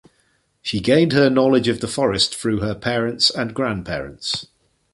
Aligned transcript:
She 0.63 0.79
gained 0.79 1.11
her 1.13 1.29
knowledge 1.29 1.67
of 1.67 1.79
the 1.79 1.87
forest 1.87 2.35
through 2.35 2.61
her 2.61 2.73
parents 2.73 3.29
and 3.29 3.53
grandparents. 3.53 4.47